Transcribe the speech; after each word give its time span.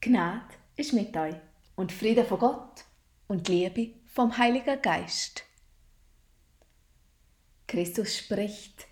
Gnade 0.00 0.54
ist 0.76 0.92
mit 0.92 1.16
euch 1.16 1.34
und 1.74 1.90
Friede 1.90 2.24
von 2.24 2.38
Gott 2.38 2.84
und 3.26 3.48
Liebe 3.48 3.94
vom 4.06 4.38
Heiligen 4.38 4.80
Geist. 4.80 5.42
Christus 7.66 8.16
spricht, 8.16 8.86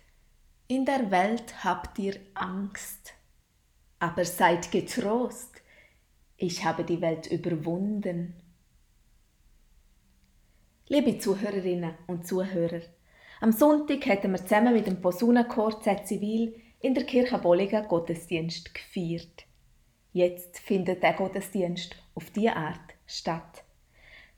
in 0.67 0.83
der 0.83 1.09
Welt 1.09 1.63
habt 1.63 1.97
ihr 1.97 2.19
Angst, 2.33 3.13
aber 3.99 4.25
seid 4.25 4.69
getrost, 4.69 5.61
ich 6.35 6.65
habe 6.65 6.83
die 6.83 6.99
Welt 6.99 7.27
überwunden. 7.27 8.35
Liebe 10.89 11.19
Zuhörerinnen 11.19 11.95
und 12.07 12.27
Zuhörer, 12.27 12.81
am 13.39 13.53
Sonntag 13.53 14.05
hätten 14.07 14.31
wir 14.31 14.43
zusammen 14.43 14.73
mit 14.73 14.87
dem 14.87 14.99
Posaunenchor 14.99 15.81
Zivil 15.81 16.61
in 16.81 16.93
der 16.93 17.05
Kirche 17.05 17.37
Bolligen 17.37 17.87
Gottesdienst 17.87 18.73
gefeiert. 18.73 19.46
Jetzt 20.17 20.57
findet 20.57 21.03
der 21.03 21.13
Gottesdienst 21.13 21.95
auf 22.15 22.31
diese 22.31 22.55
Art 22.55 22.95
statt. 23.05 23.63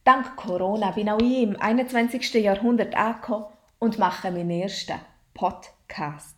Dank 0.04 0.36
Corona 0.36 0.92
bin 0.92 1.08
auch 1.08 1.22
ich 1.22 1.44
im 1.44 1.56
21. 1.56 2.34
Jahrhundert 2.34 2.94
angekommen 2.96 3.46
und 3.80 3.98
mache 3.98 4.30
meinen 4.30 4.50
ersten 4.50 5.00
Podcast. 5.34 6.36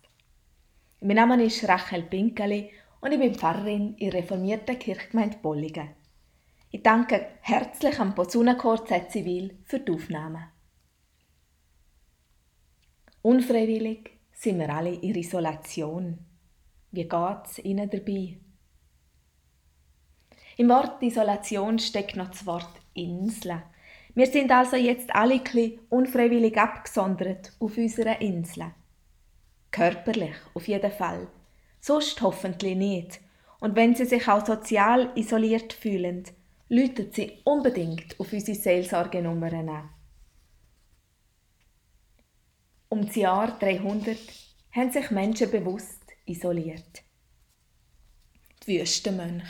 Mein 1.00 1.16
Name 1.16 1.42
ist 1.42 1.68
Rachel 1.68 2.04
Pinkeli 2.04 2.70
und 3.00 3.10
ich 3.10 3.18
bin 3.18 3.34
Pfarrerin 3.34 3.96
in 3.96 4.10
der 4.10 4.20
reformierten 4.20 4.78
Kirchgemeinde 4.78 5.38
Bolligen. 5.42 5.88
Ich 6.70 6.84
danke 6.84 7.26
herzlich 7.40 7.98
am 7.98 8.14
Posaunenchor 8.14 8.86
Zivil 9.08 9.58
für 9.64 9.80
die 9.80 9.90
Aufnahme. 9.90 10.52
Unfreiwillig 13.22 14.08
sind 14.34 14.60
wir 14.60 14.72
alle 14.72 14.94
in 14.94 15.16
Isolation. 15.16 16.18
Wie 16.92 17.08
geht 17.08 17.46
es 17.46 17.58
Ihnen 17.58 17.90
dabei? 17.90 18.36
Im 20.56 20.68
Wort 20.68 21.02
Isolation 21.02 21.78
steckt 21.78 22.16
noch 22.16 22.30
das 22.30 22.44
Wort 22.46 22.70
Insel. 22.94 23.62
Wir 24.14 24.26
sind 24.26 24.50
also 24.50 24.76
jetzt 24.76 25.14
alle 25.14 25.40
ein 25.40 25.78
unfreiwillig 25.88 26.58
abgesondert 26.58 27.52
auf 27.58 27.76
unserer 27.78 28.20
Insel. 28.20 28.66
Körperlich, 29.70 30.34
auf 30.52 30.68
jeden 30.68 30.92
Fall. 30.92 31.28
Sonst 31.80 32.20
hoffentlich 32.20 32.76
nicht. 32.76 33.20
Und 33.60 33.74
wenn 33.74 33.94
Sie 33.94 34.04
sich 34.04 34.28
auch 34.28 34.44
sozial 34.44 35.10
isoliert 35.14 35.72
fühlen, 35.72 36.24
läuten 36.68 37.10
Sie 37.10 37.38
unbedingt 37.44 38.18
auf 38.20 38.32
unsere 38.32 38.56
Seelsorgenummern 38.56 39.68
an. 39.68 39.90
Um 42.90 43.06
das 43.06 43.16
Jahr 43.16 43.58
300 43.58 44.18
haben 44.72 44.90
sich 44.90 45.10
Menschen 45.10 45.50
bewusst 45.50 46.02
isoliert. 46.26 47.02
Die 48.66 48.78
Wüstenmönche. 48.78 49.46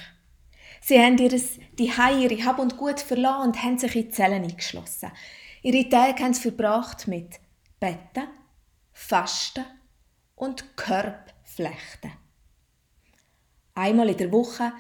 Sie 0.85 0.99
haben 0.99 1.17
ihr 1.17 1.31
die 1.79 1.85
ihre 1.85 2.45
Hab 2.45 2.59
und 2.59 2.77
Gut 2.77 3.01
verloren 3.01 3.49
und 3.49 3.63
haben 3.63 3.79
sich 3.79 3.95
in 3.95 4.13
Zellen 4.13 4.43
eingeschlossen. 4.43 5.13
Ihre 5.63 5.89
Tage 5.89 6.23
haben 6.23 6.35
sie 6.35 6.43
verbracht 6.43 7.07
mit 7.07 7.39
Betten, 7.79 8.27
Fasten 8.93 9.65
und 10.35 10.77
Körbflechten. 10.77 12.13
Einmal 13.75 14.11
in 14.11 14.17
der 14.17 14.33
Woche 14.33 14.73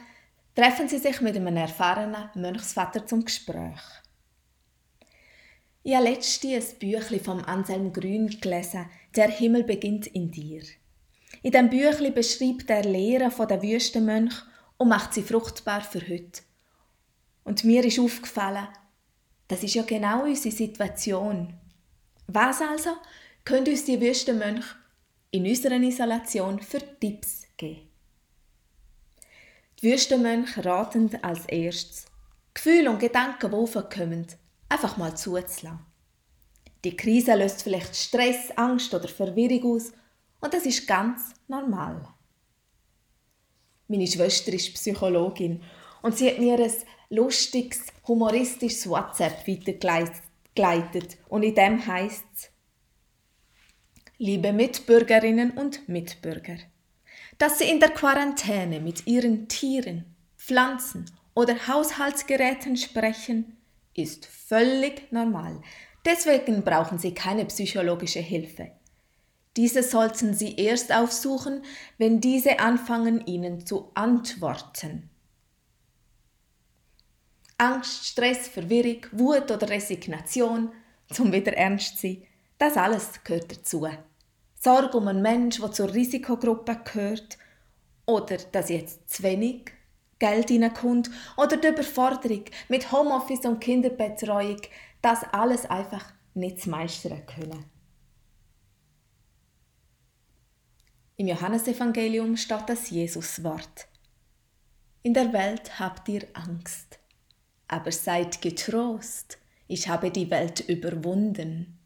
treffen 0.56 0.88
sie 0.88 0.98
sich 0.98 1.20
mit 1.20 1.36
einem 1.36 1.56
erfahrenen 1.56 2.30
Mönchsvater 2.34 3.06
zum 3.06 3.24
Gespräch. 3.24 3.80
Ich 5.84 5.94
habe 5.94 6.04
letztens 6.04 6.72
ein 6.72 6.78
Büchlein 6.80 7.20
vom 7.20 7.44
Anselm 7.44 7.92
Grün 7.92 8.28
gelesen, 8.40 8.86
«Der 9.14 9.28
Himmel 9.28 9.62
beginnt 9.62 10.08
in 10.08 10.30
dir». 10.30 10.62
In 11.42 11.52
diesem 11.52 11.70
Büchlein 11.70 12.14
beschreibt 12.14 12.68
er 12.70 12.84
Lehre 12.84 13.30
der 13.46 13.62
Wüstenmönch 13.62 14.34
und 14.82 14.88
macht 14.88 15.14
sie 15.14 15.22
fruchtbar 15.22 15.80
für 15.80 16.00
heute. 16.00 16.42
Und 17.44 17.62
mir 17.62 17.84
ist 17.84 18.00
aufgefallen, 18.00 18.66
das 19.46 19.62
ist 19.62 19.74
ja 19.74 19.84
genau 19.84 20.24
unsere 20.24 20.52
Situation. 20.52 21.54
Was 22.26 22.60
also 22.60 22.90
können 23.44 23.68
uns 23.68 23.84
die 23.84 24.00
Wüstenmönche 24.00 24.74
in 25.30 25.46
unserer 25.46 25.76
Isolation 25.76 26.60
für 26.60 26.80
Tipps 26.98 27.44
geben? 27.56 27.88
Die 29.80 29.92
Wüstenmönche 29.92 30.64
raten 30.64 31.16
als 31.22 31.46
erstes, 31.46 32.06
Gefühle 32.52 32.90
und 32.90 32.98
Gedanken, 32.98 33.50
die 33.52 33.56
aufkommen, 33.56 34.26
einfach 34.68 34.96
mal 34.96 35.16
zuzulassen. 35.16 35.78
Die 36.82 36.96
Krise 36.96 37.36
löst 37.36 37.62
vielleicht 37.62 37.94
Stress, 37.94 38.50
Angst 38.56 38.92
oder 38.92 39.06
Verwirrung 39.06 39.76
aus 39.76 39.92
und 40.40 40.52
das 40.52 40.66
ist 40.66 40.88
ganz 40.88 41.34
normal. 41.46 42.04
Meine 43.92 44.06
Schwester 44.06 44.54
ist 44.54 44.72
Psychologin 44.72 45.60
und 46.00 46.16
sie 46.16 46.30
hat 46.30 46.38
mir 46.38 46.58
ein 46.58 46.72
lustiges, 47.10 47.88
humoristisches 48.08 48.88
WhatsApp 48.88 49.46
weitergeleitet 49.46 51.18
und 51.28 51.42
in 51.42 51.54
dem 51.54 51.86
heißt 51.86 52.24
es 52.34 52.50
Liebe 54.16 54.54
Mitbürgerinnen 54.54 55.50
und 55.50 55.90
Mitbürger, 55.90 56.56
dass 57.36 57.58
Sie 57.58 57.68
in 57.68 57.80
der 57.80 57.90
Quarantäne 57.90 58.80
mit 58.80 59.06
Ihren 59.06 59.46
Tieren, 59.48 60.16
Pflanzen 60.38 61.04
oder 61.34 61.68
Haushaltsgeräten 61.68 62.78
sprechen, 62.78 63.58
ist 63.92 64.24
völlig 64.24 65.12
normal. 65.12 65.60
Deswegen 66.06 66.64
brauchen 66.64 66.98
Sie 66.98 67.12
keine 67.12 67.44
psychologische 67.44 68.20
Hilfe. 68.20 68.70
Diese 69.56 69.82
sollten 69.82 70.32
Sie 70.32 70.56
erst 70.56 70.92
aufsuchen, 70.92 71.62
wenn 71.98 72.20
diese 72.20 72.58
anfangen, 72.58 73.26
Ihnen 73.26 73.66
zu 73.66 73.90
antworten. 73.94 75.10
Angst, 77.58 78.06
Stress, 78.06 78.48
Verwirrung, 78.48 79.06
Wut 79.12 79.50
oder 79.50 79.68
Resignation, 79.68 80.72
zum 81.12 81.32
wieder 81.32 81.52
ernst 81.52 82.00
sein, 82.00 82.22
das 82.58 82.76
alles 82.76 83.22
gehört 83.24 83.52
dazu. 83.52 83.86
Sorge 84.58 84.96
um 84.96 85.08
einen 85.08 85.22
Menschen, 85.22 85.62
der 85.62 85.72
zur 85.72 85.92
Risikogruppe 85.92 86.80
gehört, 86.84 87.38
oder 88.06 88.36
dass 88.36 88.68
jetzt 88.68 89.08
zu 89.10 89.22
wenig 89.22 89.70
Geld 90.18 90.48
hineinkommt, 90.48 91.10
oder 91.36 91.56
die 91.56 91.68
Überforderung 91.68 92.44
mit 92.68 92.90
Homeoffice 92.90 93.44
und 93.44 93.60
Kinderbetreuung, 93.60 94.60
das 95.02 95.22
alles 95.32 95.66
einfach 95.66 96.04
nicht 96.34 96.62
zu 96.62 96.70
meistern 96.70 97.26
können. 97.26 97.71
Im 101.22 101.28
Johannesevangelium 101.28 102.36
steht 102.36 102.64
das 102.68 102.90
Jesuswort. 102.90 103.86
In 105.04 105.14
der 105.14 105.32
Welt 105.32 105.78
habt 105.78 106.08
ihr 106.08 106.26
Angst, 106.32 106.98
aber 107.68 107.92
seid 107.92 108.42
getrost, 108.42 109.38
ich 109.68 109.88
habe 109.88 110.10
die 110.10 110.28
Welt 110.32 110.68
überwunden. 110.68 111.78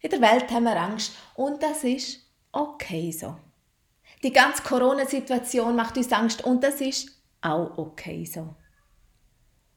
In 0.00 0.08
der 0.08 0.22
Welt 0.22 0.50
haben 0.50 0.64
wir 0.64 0.80
Angst 0.80 1.12
und 1.34 1.62
das 1.62 1.84
ist 1.84 2.20
okay 2.52 3.12
so. 3.12 3.36
Die 4.22 4.32
ganze 4.32 4.62
Corona-Situation 4.62 5.76
macht 5.76 5.98
uns 5.98 6.10
Angst 6.12 6.44
und 6.44 6.64
das 6.64 6.80
ist 6.80 7.10
auch 7.42 7.76
okay 7.76 8.24
so. 8.24 8.56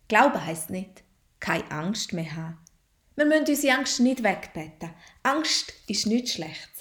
Glauben 0.08 0.46
heißt 0.46 0.70
nicht, 0.70 1.04
keine 1.42 1.70
Angst 1.70 2.14
mehr 2.14 2.34
haben. 2.34 2.60
Wir 3.18 3.26
müssen 3.26 3.46
unsere 3.46 3.78
Angst 3.78 4.00
nicht 4.00 4.24
wegbeten. 4.24 4.92
Angst 5.22 5.74
ist 5.86 6.08
nichts 6.08 6.32
Schlechtes. 6.32 6.79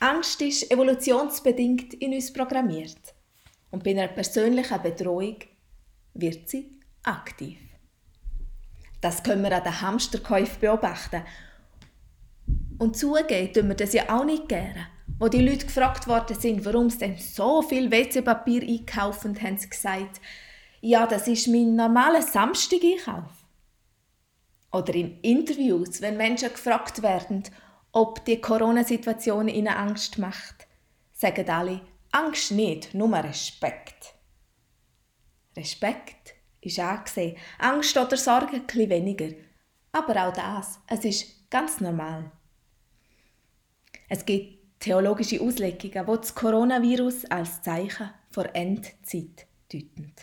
Angst 0.00 0.40
ist 0.40 0.70
evolutionsbedingt 0.70 1.92
in 1.94 2.14
uns 2.14 2.32
programmiert. 2.32 3.14
Und 3.70 3.84
bei 3.84 3.90
einer 3.90 4.08
persönlichen 4.08 4.82
Bedrohung 4.82 5.36
wird 6.14 6.48
sie 6.48 6.80
aktiv. 7.02 7.58
Das 9.02 9.22
können 9.22 9.42
wir 9.42 9.54
an 9.54 9.62
den 9.62 9.80
Hamsterkäufen 9.80 10.58
beobachten. 10.58 11.22
Und 12.78 12.96
zugeben 12.96 13.52
tun 13.52 13.68
wir 13.68 13.74
das 13.74 13.92
ja 13.92 14.08
auch 14.08 14.24
nicht 14.24 14.48
gerne. 14.48 14.86
Wo 15.18 15.28
die 15.28 15.42
Leute 15.46 15.66
gefragt 15.66 16.08
worden 16.08 16.38
sind, 16.38 16.64
warum 16.64 16.88
sie 16.88 16.98
denn 16.98 17.18
so 17.18 17.60
viel 17.60 17.90
WC-Papier 17.90 18.62
einkaufen, 18.62 19.38
haben 19.40 19.58
sie 19.58 19.68
gesagt, 19.68 20.18
ja, 20.80 21.06
das 21.06 21.28
ist 21.28 21.46
mein 21.46 21.76
normaler 21.76 22.22
Samstag-Einkauf. 22.22 23.30
Oder 24.72 24.94
in 24.94 25.20
Interviews, 25.20 26.00
wenn 26.00 26.16
Menschen 26.16 26.48
gefragt 26.48 27.02
werden, 27.02 27.42
ob 27.92 28.24
die 28.24 28.40
Corona-Situation 28.40 29.48
ihnen 29.48 29.68
Angst 29.68 30.18
macht, 30.18 30.66
sagen 31.12 31.48
alle, 31.48 31.80
Angst 32.12 32.52
nicht, 32.52 32.94
nur 32.94 33.12
Respekt. 33.16 34.14
Respekt 35.56 36.34
ist 36.60 36.78
angesehen, 36.78 37.36
Angst 37.58 37.96
oder 37.96 38.16
Sorge 38.16 38.60
bisschen 38.60 38.90
weniger. 38.90 39.28
Aber 39.92 40.28
auch 40.28 40.32
das, 40.32 40.78
es 40.86 41.04
ist 41.04 41.50
ganz 41.50 41.80
normal. 41.80 42.30
Es 44.08 44.24
gibt 44.24 44.80
theologische 44.80 45.40
Auslegungen, 45.40 46.06
die 46.06 46.16
das 46.16 46.34
Coronavirus 46.34 47.24
als 47.26 47.62
Zeichen 47.62 48.10
vor 48.30 48.46
Endzeit 48.54 49.46
deuten. 49.72 50.14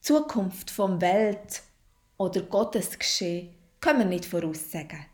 Zukunft 0.00 0.70
vom 0.70 1.00
Welt- 1.00 1.62
oder 2.16 2.42
Gottesgeschehen 2.42 3.54
können 3.80 4.00
wir 4.00 4.06
nicht 4.06 4.24
voraussagen 4.24 5.06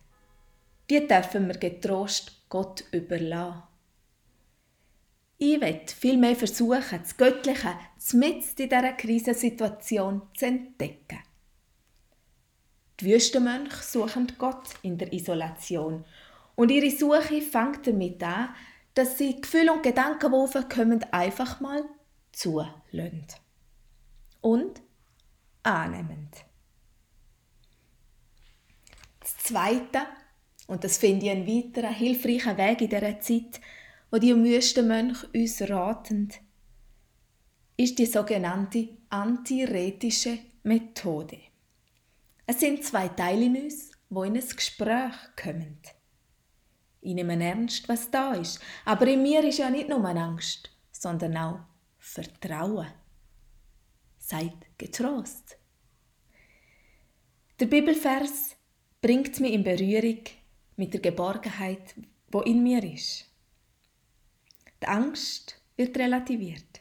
die 0.90 1.06
dürfen 1.06 1.46
wir 1.46 1.56
getrost 1.56 2.48
Gott 2.48 2.84
überlassen. 2.90 3.62
Ich 5.38 5.60
will 5.60 5.81
vielmehr 5.87 6.37
versuchen, 6.37 7.00
das 7.00 7.16
Göttliche 7.16 7.75
mitten 8.12 8.62
in 8.62 8.69
dieser 8.69 8.92
Krisensituation 8.92 10.22
zu 10.37 10.46
entdecken. 10.46 11.20
Die 12.98 13.06
Wüstenmönche 13.06 13.82
suchen 13.82 14.32
Gott 14.37 14.69
in 14.82 14.98
der 14.98 15.12
Isolation 15.12 16.04
und 16.56 16.70
ihre 16.70 16.90
Suche 16.90 17.40
fängt 17.40 17.87
damit 17.87 18.22
an, 18.22 18.50
dass 18.92 19.16
sie 19.16 19.40
Gefühle 19.40 19.72
und 19.72 19.82
Gedanken, 19.82 20.31
die 20.32 20.37
aufkommen, 20.37 21.02
einfach 21.12 21.60
mal 21.60 21.84
zulassen. 22.32 23.26
Und 24.42 24.82
annehmend. 25.62 26.44
Das 29.20 29.37
Zweite, 29.38 30.06
und 30.70 30.84
das 30.84 30.99
finde 30.99 31.26
ich 31.26 31.32
einen 31.32 31.49
weiteren 31.49 31.93
hilfreichen 31.93 32.56
Weg 32.56 32.81
in 32.81 32.90
dieser 32.90 33.20
Zeit, 33.20 33.61
wo 34.08 34.19
die 34.19 34.32
Wüstenmönche 34.32 35.26
uns 35.34 35.61
raten, 35.62 36.28
ist 37.76 37.99
die 37.99 38.06
sogenannte 38.06 38.88
antiretische 39.08 40.38
Methode. 40.62 41.38
Es 42.46 42.61
sind 42.61 42.84
zwei 42.84 43.08
Teile 43.08 43.46
in 43.46 43.64
uns, 43.64 43.90
wo 44.11 44.22
in 44.22 44.37
ein 44.37 44.49
Gespräch 44.49 45.14
kommen. 45.43 45.81
Ich 47.00 47.14
nehme 47.14 47.43
ernst, 47.44 47.88
was 47.88 48.08
da 48.08 48.34
ist, 48.34 48.61
aber 48.84 49.08
in 49.08 49.23
mir 49.23 49.43
ist 49.43 49.58
ja 49.58 49.70
nicht 49.70 49.88
nur 49.88 50.05
Angst, 50.05 50.70
sondern 50.93 51.37
auch 51.37 51.61
Vertrauen. 51.99 52.87
Seid 54.19 54.78
getrost. 54.78 55.58
Der 57.58 57.66
Bibelvers 57.66 58.55
bringt 59.00 59.40
mich 59.40 59.52
in 59.52 59.64
Berührung 59.64 60.20
mit 60.81 60.94
der 60.94 61.03
Geborgenheit, 61.03 61.94
wo 62.29 62.41
in 62.41 62.62
mir 62.62 62.82
ist. 62.82 63.27
Die 64.82 64.88
Angst 64.88 65.61
wird 65.77 65.94
relativiert. 65.99 66.81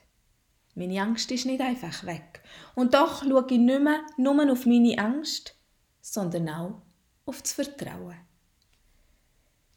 Meine 0.74 1.02
Angst 1.02 1.30
ist 1.32 1.46
nicht 1.46 1.60
einfach 1.60 2.06
weg. 2.06 2.42
Und 2.76 2.94
doch 2.94 3.24
schaue 3.24 3.46
ich 3.50 3.58
nicht 3.58 3.82
mehr 3.82 4.00
nur 4.16 4.50
auf 4.50 4.66
meine 4.66 4.98
Angst, 4.98 5.54
sondern 6.00 6.48
auch 6.48 6.82
auf 7.26 7.42
das 7.42 7.52
Vertrauen. 7.52 8.16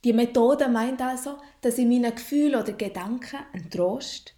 Die 0.05 0.13
Methode 0.13 0.69
meint 0.69 1.03
also, 1.03 1.39
dass 1.61 1.79
ich 1.79 1.87
meinen 1.87 2.15
Gefühlen 2.15 2.63
oder 2.63 2.75
Gedanken 2.75 3.41
einen 3.53 3.71
Trost, 3.71 4.37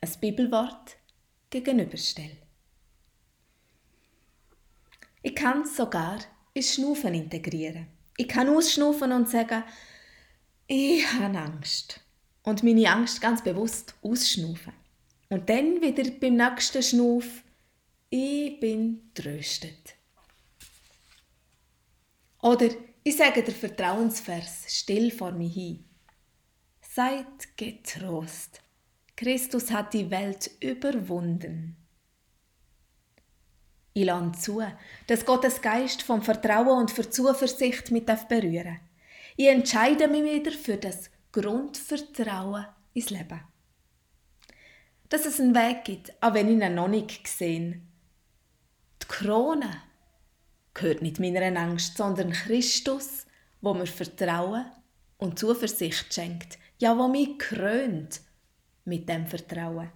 ein 0.00 0.10
Bibelwort, 0.20 0.96
gegenüberstelle. 1.50 2.38
Ich 5.22 5.36
kann 5.36 5.62
es 5.62 5.76
sogar 5.76 6.18
ins 6.52 6.74
Schnufen 6.74 7.14
integrieren. 7.14 7.99
Ich 8.20 8.28
kann 8.28 8.50
ausschnufen 8.50 9.12
und 9.12 9.30
sagen, 9.30 9.64
ich 10.66 11.10
habe 11.14 11.38
Angst. 11.38 12.00
Und 12.42 12.62
meine 12.62 12.92
Angst 12.92 13.22
ganz 13.22 13.42
bewusst 13.42 13.94
ausschnufen. 14.02 14.74
Und 15.30 15.48
dann 15.48 15.80
wieder 15.80 16.10
beim 16.10 16.36
nächsten 16.36 16.82
Schnuff, 16.82 17.42
ich 18.10 18.60
bin 18.60 19.10
tröstet. 19.14 19.94
Oder 22.42 22.68
ich 23.02 23.16
sage 23.16 23.42
der 23.42 23.54
Vertrauensvers 23.54 24.64
still 24.68 25.10
vor 25.10 25.32
mir 25.32 25.48
hin. 25.48 25.82
Seid 26.82 27.56
getrost. 27.56 28.60
Christus 29.16 29.70
hat 29.70 29.94
die 29.94 30.10
Welt 30.10 30.50
überwunden. 30.60 31.79
Ich 33.92 34.04
lade 34.04 34.32
zu, 34.32 34.62
dass 35.08 35.26
Gottes 35.26 35.60
Geist 35.60 36.02
vom 36.02 36.22
Vertrauen 36.22 36.78
und 36.78 36.90
für 36.90 37.08
Zuversicht 37.08 37.90
mit 37.90 38.06
berühren 38.28 38.78
Ich 39.36 39.48
entscheide 39.48 40.06
mich 40.06 40.22
wieder 40.22 40.52
für 40.52 40.76
das 40.76 41.10
Grundvertrauen 41.32 42.66
ins 42.94 43.10
Leben. 43.10 43.40
Dass 45.08 45.26
es 45.26 45.40
einen 45.40 45.56
Weg 45.56 45.84
gibt, 45.84 46.12
auch 46.22 46.34
wenn 46.34 46.48
ich 46.48 46.62
ihn 46.62 46.74
noch 46.74 46.86
nicht 46.86 47.24
gesehen 47.24 47.88
Die 49.02 49.06
Krone 49.08 49.82
gehört 50.72 51.02
nicht 51.02 51.18
meiner 51.18 51.60
Angst, 51.60 51.96
sondern 51.96 52.30
Christus, 52.30 53.26
wo 53.60 53.74
mir 53.74 53.86
Vertrauen 53.86 54.66
und 55.18 55.38
Zuversicht 55.38 56.14
schenkt, 56.14 56.58
ja, 56.78 56.96
wo 56.96 57.08
mich 57.08 57.38
krönt 57.38 58.20
mit 58.84 59.08
dem 59.08 59.26
Vertrauen. 59.26 59.90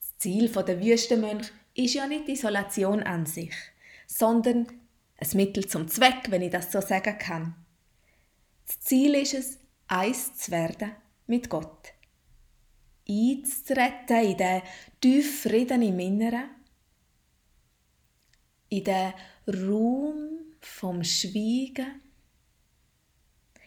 Das 0.00 0.18
Ziel 0.18 0.48
der 0.48 0.80
Wüstenmönch 0.80 1.52
ist 1.74 1.94
ja 1.94 2.06
nicht 2.06 2.28
Isolation 2.28 3.02
an 3.02 3.26
sich, 3.26 3.54
sondern 4.06 4.66
ein 5.16 5.28
Mittel 5.34 5.66
zum 5.66 5.88
Zweck, 5.88 6.30
wenn 6.30 6.42
ich 6.42 6.50
das 6.50 6.72
so 6.72 6.80
sagen 6.80 7.18
kann. 7.18 7.54
Das 8.66 8.80
Ziel 8.80 9.14
ist 9.14 9.34
es, 9.34 9.58
eins 9.88 10.36
zu 10.36 10.50
werden 10.50 10.92
mit 11.26 11.48
Gott. 11.48 11.92
Einzutreten 13.08 14.24
in 14.24 14.36
den 14.36 14.62
tiefen 15.00 15.50
Frieden 15.50 15.82
im 15.82 15.98
Inneren, 15.98 16.50
in 18.68 18.84
den 18.84 19.12
Raum 19.46 20.38
vom 20.60 21.02
Schweigen, 21.02 22.00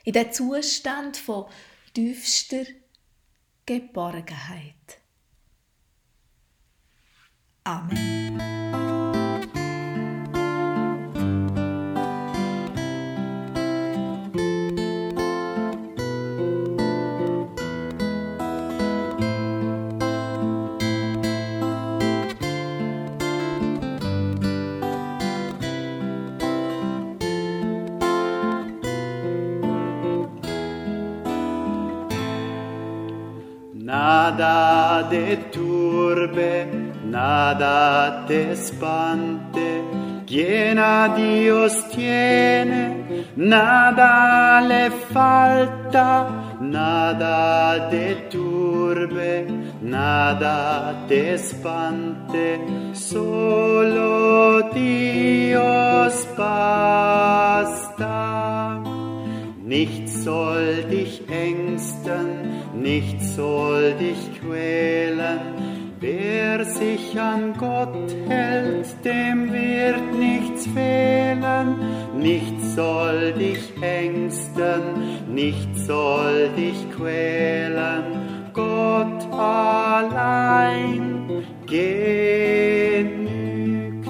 in 0.03 0.13
den 0.13 0.31
Zustand 0.31 1.17
von 1.17 1.45
tiefster 1.93 2.65
Geborgenheit. 3.65 5.04
Amen. 7.67 8.05
Nada 33.73 35.01
de 35.09 35.37
turbe, 35.51 36.84
nada 37.05 38.25
te 38.27 38.51
espante, 38.51 39.81
quien 40.25 40.79
a 40.79 41.13
Dios 41.15 41.73
tiene, 41.89 43.27
nada 43.35 44.61
le 44.61 44.91
falta, 44.91 46.57
nada 46.59 47.89
de 47.89 48.15
turbe, 48.29 49.47
nada 49.81 51.05
te 51.07 51.35
espante, 51.35 52.59
solo 52.93 54.69
Dios 54.73 56.27
basta. 56.37 57.75
Nichts 59.65 60.23
soll 60.23 60.83
dich 60.91 61.23
ängsten, 61.27 62.27
nichts 62.75 63.35
soll 63.35 63.95
dich 63.99 64.39
quälen. 64.39 65.74
Wer 66.57 66.63
sich 66.63 67.19
an 67.19 67.53
Gott 67.57 68.15
hält, 68.29 69.03
dem 69.03 69.51
wird 69.51 70.13
nichts 70.17 70.65
fehlen. 70.67 71.75
Nichts 72.17 72.75
soll 72.75 73.33
dich 73.33 73.73
ängsten, 73.81 74.81
nichts 75.27 75.85
soll 75.85 76.47
dich 76.55 76.89
quälen. 76.95 78.03
Gott 78.53 79.27
allein 79.33 81.43
genügt. 81.65 84.07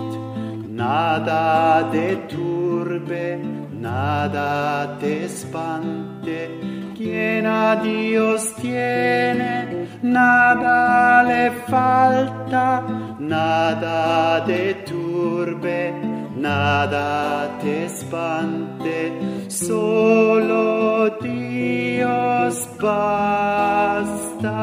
Nada 0.70 1.90
de 1.92 2.16
turbe, 2.28 3.40
nada 3.72 5.00
te 5.00 5.24
espante 5.24 6.50
quien 6.96 7.46
a 7.46 7.76
Dios 7.76 8.56
tiene, 8.56 9.88
nada 10.02 11.24
le 11.24 11.52
falta, 11.70 12.35
nada 12.52 14.40
de 14.46 14.74
turbe, 14.86 15.94
nada 16.36 17.50
te 17.62 17.86
espante, 17.86 19.12
solo 19.50 21.10
Dios 21.22 22.68
basta. 22.80 24.56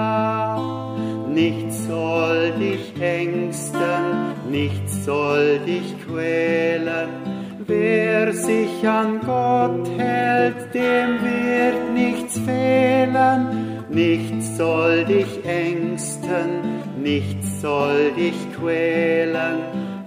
Nichts 1.29 1.87
soll 1.87 2.53
dich 2.59 2.95
ängsten, 3.01 4.35
nichts 4.51 5.05
soll 5.05 5.59
dich 5.67 5.97
quälen, 6.07 7.33
Wer 7.67 8.33
sich 8.33 8.87
an 8.87 9.21
Gott 9.25 9.89
hält, 9.97 10.75
dem 10.75 11.21
wird 11.23 11.95
nichts 11.95 12.39
fehlen, 12.41 13.85
nichts 13.89 14.57
soll 14.57 15.05
dich 15.05 15.45
ängsten, 15.45 16.82
nichts 17.03 17.61
soll 17.61 18.13
dich 18.13 18.35
quälen, 18.57 19.59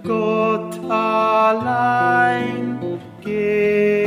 Gott 0.03 0.79
allein 0.89 2.79
geht. 3.21 4.04